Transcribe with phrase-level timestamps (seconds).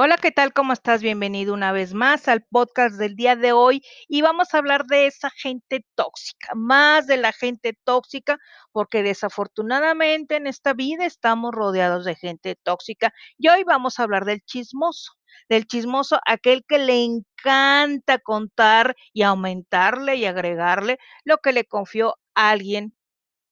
[0.00, 0.52] Hola, ¿qué tal?
[0.52, 1.02] ¿Cómo estás?
[1.02, 5.06] Bienvenido una vez más al podcast del día de hoy y vamos a hablar de
[5.06, 8.38] esa gente tóxica, más de la gente tóxica,
[8.70, 14.24] porque desafortunadamente en esta vida estamos rodeados de gente tóxica y hoy vamos a hablar
[14.24, 15.14] del chismoso,
[15.48, 22.14] del chismoso, aquel que le encanta contar y aumentarle y agregarle lo que le confió
[22.34, 22.94] alguien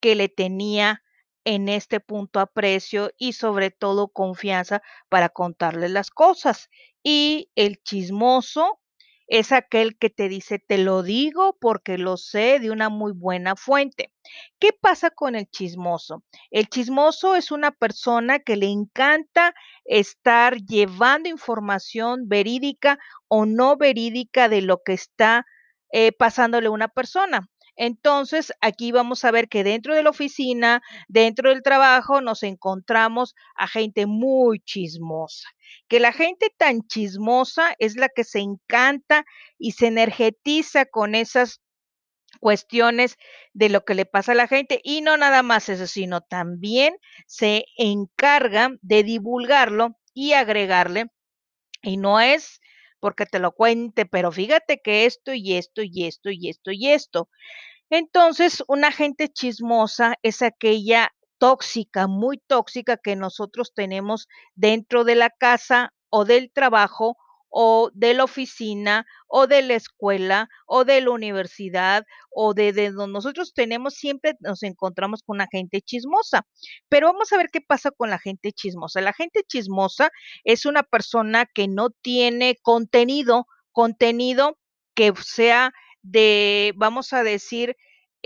[0.00, 1.02] que le tenía
[1.46, 6.69] en este punto aprecio y sobre todo confianza para contarle las cosas.
[7.05, 8.80] Y el chismoso
[9.28, 13.55] es aquel que te dice, te lo digo porque lo sé de una muy buena
[13.55, 14.12] fuente.
[14.59, 16.24] ¿Qué pasa con el chismoso?
[16.50, 24.48] El chismoso es una persona que le encanta estar llevando información verídica o no verídica
[24.48, 25.47] de lo que está
[25.92, 27.48] eh, pasándole a una persona.
[27.76, 33.34] Entonces, aquí vamos a ver que dentro de la oficina, dentro del trabajo, nos encontramos
[33.54, 35.48] a gente muy chismosa.
[35.88, 39.24] Que la gente tan chismosa es la que se encanta
[39.58, 41.60] y se energetiza con esas
[42.41, 43.16] cuestiones
[43.52, 46.96] de lo que le pasa a la gente y no nada más eso, sino también
[47.27, 51.06] se encarga de divulgarlo y agregarle
[51.83, 52.61] y no es
[53.06, 56.88] porque te lo cuente, pero fíjate que esto y esto y esto y esto y
[56.88, 57.28] esto.
[57.88, 65.30] Entonces, una gente chismosa es aquella tóxica, muy tóxica que nosotros tenemos dentro de la
[65.30, 67.16] casa o del trabajo
[67.58, 73.14] o de la oficina o de la escuela o de la universidad o de, donde
[73.14, 76.46] nosotros tenemos, siempre nos encontramos con una gente chismosa.
[76.90, 79.00] Pero vamos a ver qué pasa con la gente chismosa.
[79.00, 80.10] La gente chismosa
[80.44, 84.58] es una persona que no tiene contenido, contenido
[84.94, 87.74] que sea de, vamos a decir,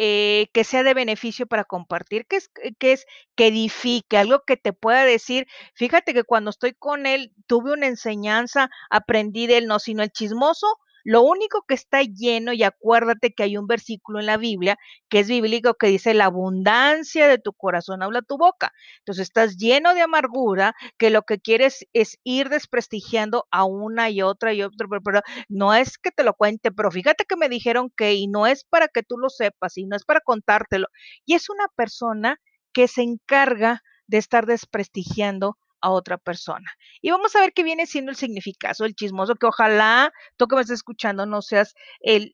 [0.03, 4.57] eh, que sea de beneficio para compartir, que es, que es que edifique, algo que
[4.57, 9.67] te pueda decir, fíjate que cuando estoy con él tuve una enseñanza, aprendí de él,
[9.67, 10.67] no, sino el chismoso
[11.05, 14.77] lo único que está lleno, y acuérdate que hay un versículo en la Biblia
[15.09, 18.73] que es bíblico que dice, la abundancia de tu corazón habla tu boca.
[18.99, 24.23] Entonces estás lleno de amargura, que lo que quieres es ir desprestigiando a una y
[24.23, 27.91] otra y otra, pero, no es que te lo cuente, pero fíjate que me dijeron
[27.97, 30.89] que, y no es para que tú lo sepas, y no es para contártelo.
[31.27, 32.39] Y es una persona
[32.73, 36.71] que se encarga de estar desprestigiando a otra persona.
[37.01, 40.57] Y vamos a ver qué viene siendo el significado el chismoso, que ojalá tú que
[40.57, 42.33] me estés escuchando no seas, el,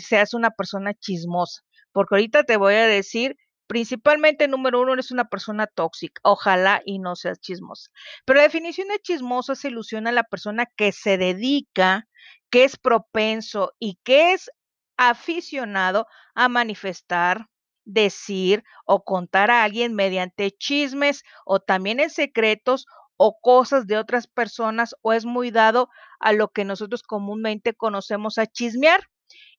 [0.00, 1.62] seas una persona chismosa,
[1.92, 3.36] porque ahorita te voy a decir,
[3.66, 7.90] principalmente número uno, eres una persona tóxica, ojalá y no seas chismosa.
[8.24, 12.08] Pero la definición de chismoso es ilusiona a la persona que se dedica,
[12.50, 14.50] que es propenso y que es
[14.96, 17.46] aficionado a manifestar,
[17.88, 24.26] decir o contar a alguien mediante chismes o también en secretos o cosas de otras
[24.26, 25.88] personas o es muy dado
[26.20, 29.00] a lo que nosotros comúnmente conocemos a chismear.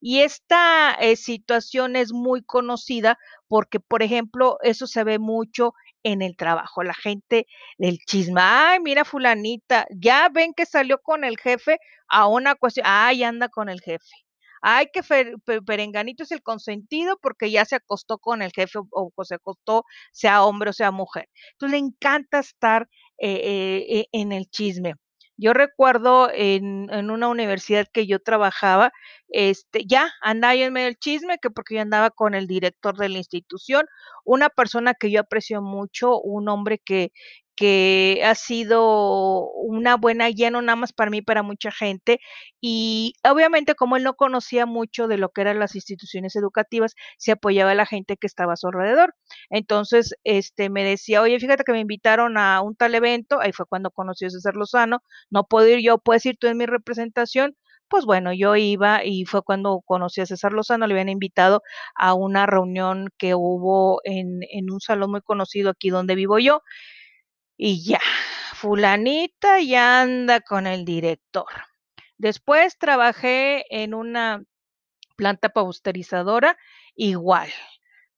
[0.00, 3.18] Y esta eh, situación es muy conocida
[3.48, 6.82] porque, por ejemplo, eso se ve mucho en el trabajo.
[6.82, 7.46] La gente
[7.78, 12.86] del chisme, ay, mira fulanita, ya ven que salió con el jefe a una cuestión,
[12.88, 14.29] ay, anda con el jefe.
[14.60, 15.02] Ay, que
[15.66, 20.44] Perenganito es el consentido porque ya se acostó con el jefe o, se acostó, sea
[20.44, 21.28] hombre o sea mujer.
[21.52, 22.88] Entonces le encanta estar
[23.18, 24.94] eh, eh, en el chisme.
[25.42, 28.92] Yo recuerdo en, en, una universidad que yo trabajaba,
[29.28, 32.98] este, ya andaba yo en medio del chisme, que porque yo andaba con el director
[32.98, 33.86] de la institución,
[34.26, 37.12] una persona que yo aprecio mucho, un hombre que,
[37.60, 42.18] que ha sido una buena guía, no nada más para mí, para mucha gente.
[42.58, 47.32] Y obviamente como él no conocía mucho de lo que eran las instituciones educativas, se
[47.32, 49.14] apoyaba a la gente que estaba a su alrededor.
[49.50, 53.66] Entonces, este, me decía, oye, fíjate que me invitaron a un tal evento, ahí fue
[53.66, 57.56] cuando conoció a César Lozano, no puedo ir yo, puedes ir tú en mi representación,
[57.88, 61.62] pues bueno, yo iba y fue cuando conocí a César Lozano, le habían invitado
[61.94, 66.62] a una reunión que hubo en, en un salón muy conocido aquí donde vivo yo
[67.62, 68.00] y ya,
[68.54, 71.44] fulanita ya anda con el director.
[72.16, 74.42] Después trabajé en una
[75.14, 76.56] planta pausterizadora
[76.94, 77.50] igual,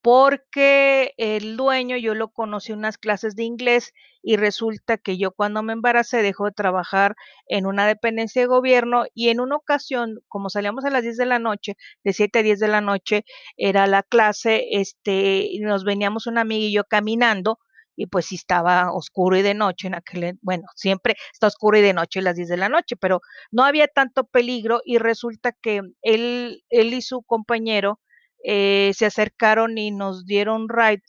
[0.01, 3.93] porque el dueño yo lo conocí unas clases de inglés
[4.23, 7.17] y resulta que yo cuando me embaracé dejó de trabajar
[7.49, 11.27] en una dependencia de gobierno y en una ocasión, como salíamos a las 10 de
[11.27, 13.25] la noche, de 7 a 10 de la noche
[13.57, 17.59] era la clase, este, nos veníamos una amiga y yo caminando
[17.97, 21.83] y pues sí estaba oscuro y de noche en aquel, bueno, siempre está oscuro y
[21.83, 25.53] de noche a las 10 de la noche, pero no había tanto peligro y resulta
[25.53, 28.01] que él, él y su compañero
[28.45, 31.03] eh, se acercaron y nos dieron ride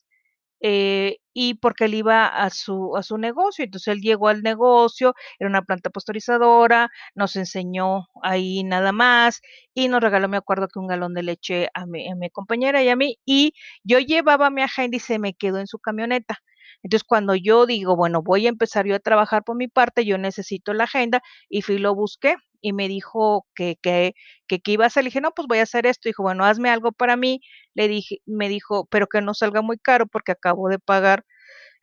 [0.62, 3.66] eh, y porque él iba a su, a su negocio.
[3.66, 9.42] Entonces él llegó al negocio, era una planta pastorizadora, nos enseñó ahí nada más
[9.74, 12.82] y nos regaló, me acuerdo que un galón de leche a mi, a mi compañera
[12.84, 13.54] y a mí y
[13.84, 16.40] yo llevaba mi agenda y se me quedó en su camioneta.
[16.82, 20.18] Entonces, cuando yo digo, bueno, voy a empezar yo a trabajar por mi parte, yo
[20.18, 24.14] necesito la agenda y fui lo busqué y me dijo que, que,
[24.48, 25.04] que, que iba a hacer.
[25.04, 26.10] Le dije, no, pues voy a hacer esto.
[26.10, 27.42] Dijo, bueno, hazme algo para mí.
[27.74, 31.26] Le dije, me dijo, pero que no salga muy caro porque acabo de pagar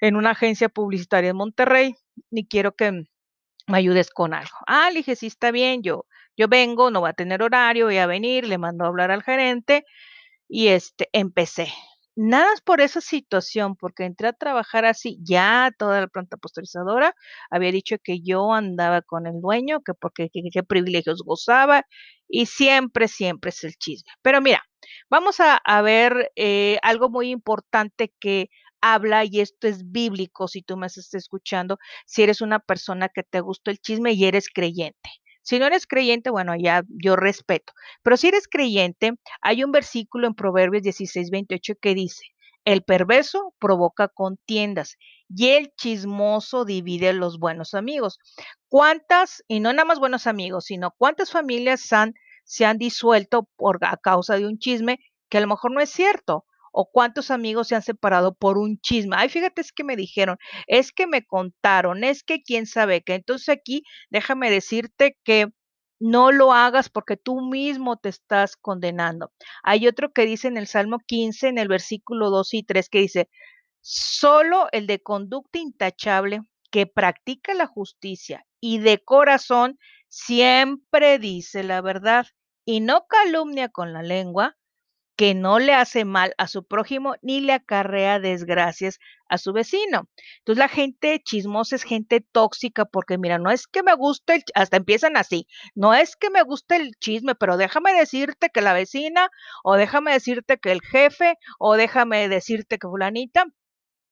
[0.00, 1.94] en una agencia publicitaria en Monterrey
[2.30, 2.92] y quiero que
[3.68, 4.56] me ayudes con algo.
[4.66, 6.06] Ah, le dije, sí, está bien, yo,
[6.36, 9.22] yo vengo, no va a tener horario, voy a venir, le mando a hablar al
[9.22, 9.84] gerente
[10.48, 11.72] y este, empecé.
[12.16, 17.14] Nada por esa situación, porque entré a trabajar así, ya toda la planta posterizadora
[17.50, 21.86] había dicho que yo andaba con el dueño, que porque qué privilegios gozaba,
[22.28, 24.10] y siempre, siempre es el chisme.
[24.22, 24.62] Pero mira,
[25.08, 30.62] vamos a, a ver eh, algo muy importante que habla, y esto es bíblico, si
[30.62, 34.48] tú me estás escuchando, si eres una persona que te gusta el chisme y eres
[34.52, 35.10] creyente.
[35.42, 37.72] Si no eres creyente, bueno, ya yo respeto.
[38.02, 42.24] Pero si eres creyente, hay un versículo en Proverbios 16, 28 que dice,
[42.64, 44.96] el perverso provoca contiendas
[45.28, 48.18] y el chismoso divide los buenos amigos.
[48.68, 51.80] ¿Cuántas, y no nada más buenos amigos, sino cuántas familias
[52.44, 54.98] se han disuelto por, a causa de un chisme
[55.28, 56.44] que a lo mejor no es cierto?
[56.72, 59.16] O cuántos amigos se han separado por un chisme.
[59.18, 63.14] Ay, fíjate, es que me dijeron, es que me contaron, es que quién sabe qué.
[63.14, 65.48] Entonces aquí déjame decirte que
[66.00, 69.32] no lo hagas porque tú mismo te estás condenando.
[69.62, 73.00] Hay otro que dice en el Salmo 15, en el versículo 2 y 3, que
[73.00, 73.28] dice,
[73.80, 76.40] solo el de conducta intachable
[76.70, 79.78] que practica la justicia y de corazón
[80.08, 82.26] siempre dice la verdad
[82.64, 84.56] y no calumnia con la lengua,
[85.20, 90.08] que no le hace mal a su prójimo ni le acarrea desgracias a su vecino.
[90.38, 94.44] Entonces la gente chismosa es gente tóxica porque mira, no es que me guste el,
[94.54, 98.72] hasta empiezan así, no es que me guste el chisme, pero déjame decirte que la
[98.72, 99.28] vecina
[99.62, 103.44] o déjame decirte que el jefe o déjame decirte que fulanita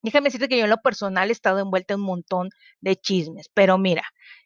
[0.05, 2.51] Déjame decirte que yo en lo personal he estado envuelta en un montón
[2.81, 4.03] de chismes, pero mira,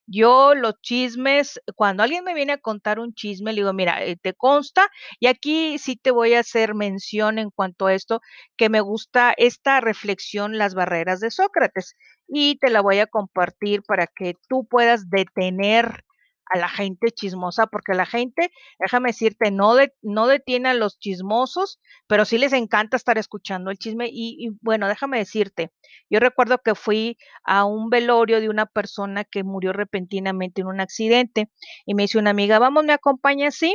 [0.07, 4.17] yo los chismes, cuando alguien me viene a contar un chisme, le digo, mira, eh,
[4.17, 4.89] te consta,
[5.21, 8.21] y aquí sí te voy a hacer mención en cuanto a esto,
[8.57, 11.97] que me gusta esta reflexión, las barreras de Sócrates,
[12.27, 16.03] y te la voy a compartir para que tú puedas detener
[16.47, 21.81] a la gente chismosa, porque la gente, déjame decirte, no, no detiene a los chismosos,
[22.07, 24.09] pero sí les encanta estar escuchando el chisme.
[24.11, 25.73] Y, y, bueno, déjame decirte,
[26.11, 30.81] yo recuerdo que fui a un velorio de una persona que murió repentinamente en un
[30.81, 31.51] accidente
[31.87, 33.75] y me dice una amiga, vamos, me acompaña así.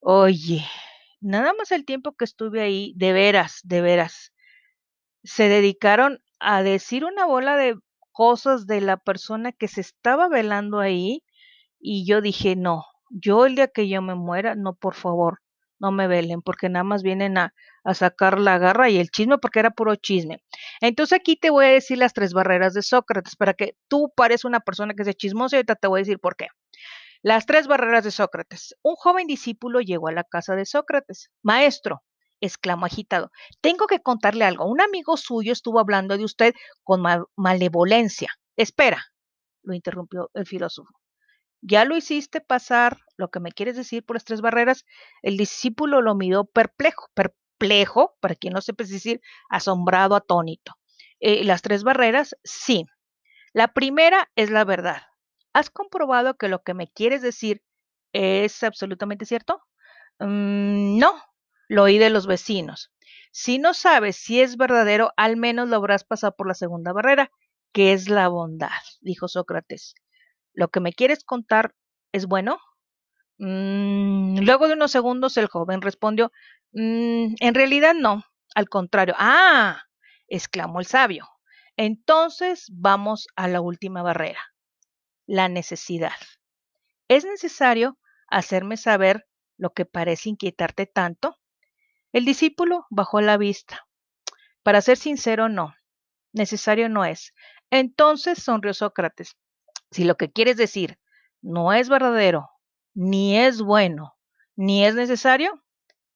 [0.00, 0.64] Oye,
[1.20, 4.32] nada más el tiempo que estuve ahí, de veras, de veras,
[5.22, 7.76] se dedicaron a decir una bola de
[8.10, 11.22] cosas de la persona que se estaba velando ahí
[11.82, 15.40] y yo dije, no, yo el día que yo me muera, no, por favor,
[15.80, 19.38] no me velen, porque nada más vienen a, a, sacar la garra y el chisme,
[19.38, 20.42] porque era puro chisme.
[20.80, 24.44] Entonces aquí te voy a decir las tres barreras de Sócrates, para que tú pares
[24.44, 26.46] una persona que sea chismosa y ahorita te voy a decir por qué.
[27.22, 28.76] Las tres barreras de Sócrates.
[28.82, 31.30] Un joven discípulo llegó a la casa de Sócrates.
[31.42, 32.02] Maestro,
[32.40, 33.30] exclamó agitado,
[33.60, 34.66] tengo que contarle algo.
[34.66, 36.54] Un amigo suyo estuvo hablando de usted
[36.84, 38.30] con mal malevolencia.
[38.56, 39.04] Espera,
[39.62, 41.01] lo interrumpió el filósofo
[41.62, 44.84] ya lo hiciste pasar lo que me quieres decir por las tres barreras.
[45.22, 50.74] El discípulo lo miró perplejo, perplejo, para quien no sepa decir, asombrado, atónito.
[51.20, 52.84] Eh, las tres barreras, sí.
[53.52, 55.02] La primera es la verdad.
[55.52, 57.62] ¿Has comprobado que lo que me quieres decir
[58.12, 59.62] es absolutamente cierto?
[60.18, 61.14] Mm, no,
[61.68, 62.90] lo oí de los vecinos.
[63.30, 67.30] Si no sabes si es verdadero, al menos lo habrás pasado por la segunda barrera,
[67.72, 69.94] que es la bondad, dijo Sócrates.
[70.54, 71.74] ¿Lo que me quieres contar
[72.12, 72.58] es bueno?
[73.38, 76.32] Mm, luego de unos segundos el joven respondió,
[76.72, 79.14] mm, en realidad no, al contrario.
[79.18, 79.82] Ah,
[80.28, 81.28] exclamó el sabio.
[81.76, 84.40] Entonces vamos a la última barrera,
[85.26, 86.12] la necesidad.
[87.08, 91.38] ¿Es necesario hacerme saber lo que parece inquietarte tanto?
[92.12, 93.86] El discípulo bajó la vista.
[94.62, 95.74] Para ser sincero, no.
[96.32, 97.34] Necesario no es.
[97.70, 99.36] Entonces sonrió Sócrates.
[99.92, 100.98] Si lo que quieres decir
[101.40, 102.50] no es verdadero,
[102.94, 104.14] ni es bueno,
[104.56, 105.62] ni es necesario,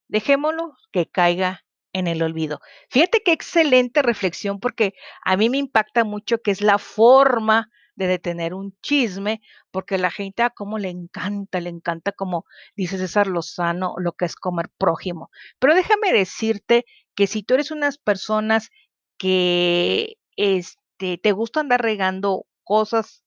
[0.09, 2.61] dejémoslo que caiga en el olvido.
[2.91, 8.07] Fíjate qué excelente reflexión porque a mí me impacta mucho que es la forma de
[8.07, 9.41] detener un chisme,
[9.71, 12.45] porque la gente a cómo le encanta, le encanta como
[12.77, 15.31] dice César Lozano, lo que es comer prójimo.
[15.59, 18.69] Pero déjame decirte que si tú eres unas personas
[19.17, 23.25] que este, te gusta andar regando cosas,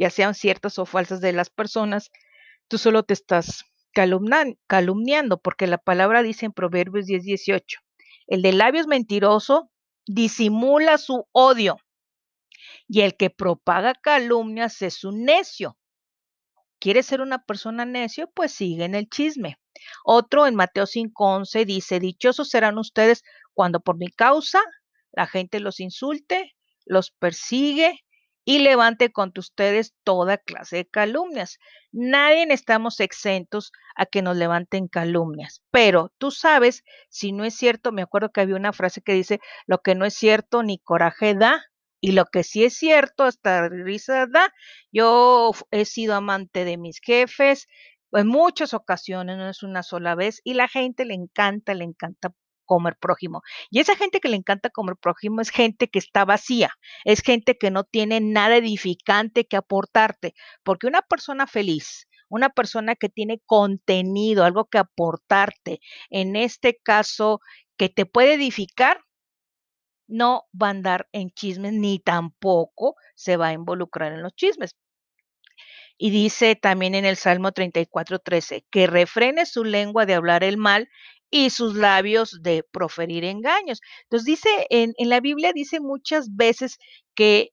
[0.00, 2.10] ya sean ciertas o falsas de las personas,
[2.68, 7.80] tú solo te estás calumniando, porque la palabra dice en Proverbios 10, 18,
[8.26, 9.70] el de labios mentiroso
[10.06, 11.76] disimula su odio
[12.88, 15.76] y el que propaga calumnias es un necio.
[16.78, 18.30] ¿Quieres ser una persona necio?
[18.34, 19.58] Pues sigue en el chisme.
[20.02, 24.62] Otro en Mateo 5:11 dice, dichosos serán ustedes cuando por mi causa
[25.12, 26.54] la gente los insulte,
[26.86, 28.00] los persigue
[28.44, 31.58] y levante contra ustedes toda clase de calumnias.
[31.92, 37.92] Nadie estamos exentos a que nos levanten calumnias, pero tú sabes si no es cierto,
[37.92, 41.34] me acuerdo que había una frase que dice, lo que no es cierto ni coraje
[41.34, 41.64] da,
[42.00, 44.52] y lo que sí es cierto, hasta risa da,
[44.90, 47.68] yo he sido amante de mis jefes
[48.12, 52.32] en muchas ocasiones, no es una sola vez, y la gente le encanta, le encanta
[52.70, 53.42] comer prójimo.
[53.68, 56.70] Y esa gente que le encanta comer prójimo es gente que está vacía,
[57.04, 62.94] es gente que no tiene nada edificante que aportarte, porque una persona feliz, una persona
[62.94, 67.40] que tiene contenido, algo que aportarte, en este caso,
[67.76, 69.00] que te puede edificar,
[70.06, 74.76] no va a andar en chismes ni tampoco se va a involucrar en los chismes.
[75.98, 80.56] Y dice también en el Salmo 34, 13, que refrene su lengua de hablar el
[80.56, 80.88] mal
[81.30, 83.80] y sus labios de proferir engaños.
[84.04, 86.78] Entonces dice, en, en la Biblia dice muchas veces
[87.14, 87.52] que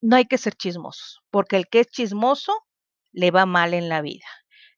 [0.00, 2.52] no hay que ser chismosos, porque el que es chismoso
[3.12, 4.26] le va mal en la vida.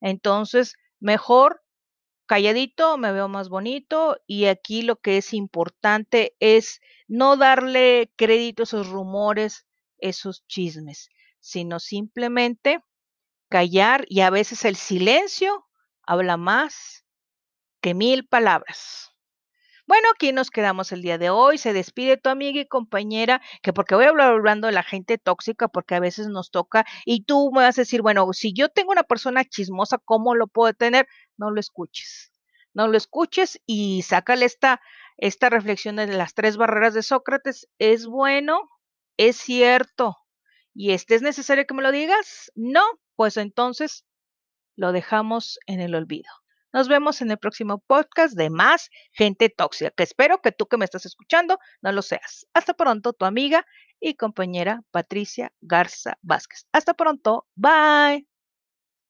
[0.01, 1.63] Entonces, mejor
[2.27, 8.63] calladito, me veo más bonito y aquí lo que es importante es no darle crédito
[8.63, 9.67] a esos rumores,
[9.99, 11.09] esos chismes,
[11.41, 12.81] sino simplemente
[13.49, 15.67] callar y a veces el silencio
[16.03, 17.04] habla más
[17.85, 19.13] que mil palabras.
[19.87, 21.59] Bueno, aquí nos quedamos el día de hoy.
[21.59, 25.19] Se despide tu amiga y compañera, que porque voy a hablar hablando de la gente
[25.19, 28.71] tóxica, porque a veces nos toca, y tú me vas a decir, bueno, si yo
[28.71, 31.07] tengo una persona chismosa, ¿cómo lo puedo tener?
[31.37, 32.33] No lo escuches.
[32.73, 34.81] No lo escuches y sácale esta,
[35.19, 37.69] esta reflexión de las tres barreras de Sócrates.
[37.79, 38.71] ¿Es bueno?
[39.19, 40.17] ¿Es cierto?
[40.73, 42.51] ¿Y este es necesario que me lo digas?
[42.55, 42.81] No,
[43.15, 44.07] pues entonces
[44.75, 46.31] lo dejamos en el olvido.
[46.75, 50.77] Nos vemos en el próximo podcast de Más Gente Tóxica, que espero que tú que
[50.77, 52.49] me estás escuchando no lo seas.
[52.53, 53.65] Hasta pronto, tu amiga
[54.01, 56.67] y compañera Patricia Garza Vázquez.
[56.73, 58.34] Hasta pronto, bye.